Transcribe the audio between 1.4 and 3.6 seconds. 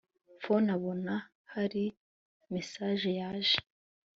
hari message yaje